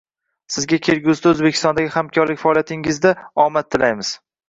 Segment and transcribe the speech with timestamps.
[0.55, 3.17] Sizga kelgusida Oʻzbekistondagi hamkorlik faoliyatingizda
[3.49, 4.17] omad tilaymiz.